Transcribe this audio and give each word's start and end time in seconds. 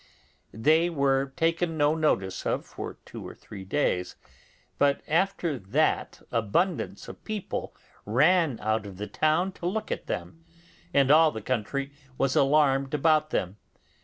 They 0.55 0.89
were 0.89 1.31
taken 1.35 1.77
no 1.77 1.93
notice 1.93 2.43
of 2.47 2.65
for 2.65 2.97
two 3.05 3.27
or 3.27 3.35
three 3.35 3.63
days, 3.63 4.15
but 4.79 5.01
after 5.07 5.59
that 5.59 6.23
abundance 6.31 7.07
of 7.07 7.23
people 7.23 7.75
ran 8.03 8.59
out 8.61 8.87
of 8.87 8.97
the 8.97 9.05
town 9.05 9.51
to 9.51 9.67
look 9.67 9.91
at 9.91 10.07
them, 10.07 10.43
and 10.91 11.11
all 11.11 11.29
the 11.29 11.39
country 11.39 11.91
was 12.17 12.35
alarmed 12.35 12.95
about 12.95 13.29
them. 13.29 13.57